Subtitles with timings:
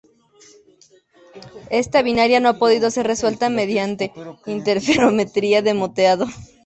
[1.69, 4.11] Esta binaria no ha podido ser resuelta mediante
[4.47, 6.25] interferometría de moteado.